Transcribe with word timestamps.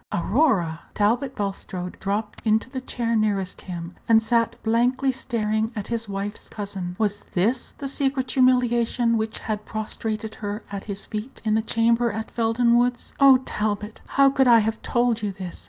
"Aurora!" 0.11 0.79
Talbot 0.95 1.35
Bulstrode 1.35 1.99
dropped 1.99 2.41
into 2.43 2.71
the 2.71 2.81
chair 2.81 3.15
nearest 3.15 3.61
him, 3.61 3.93
and 4.09 4.23
sat 4.23 4.55
blankly 4.63 5.11
staring 5.11 5.71
at 5.75 5.89
his 5.89 6.09
wife's 6.09 6.49
cousin. 6.49 6.95
Was 6.97 7.23
this 7.35 7.75
the 7.77 7.87
secret 7.87 8.31
humiliation 8.31 9.15
which 9.15 9.37
had 9.41 9.63
prostrated 9.63 10.33
her 10.41 10.63
at 10.71 10.85
his 10.85 11.05
feet 11.05 11.39
in 11.45 11.53
the 11.53 11.61
chamber 11.61 12.11
at 12.11 12.31
Felden 12.31 12.79
Woods? 12.79 13.13
"Oh, 13.19 13.43
Talbot, 13.45 14.01
how 14.17 14.31
could 14.31 14.47
I 14.47 14.57
have 14.57 14.81
told 14.81 15.21
you 15.21 15.31
this? 15.31 15.59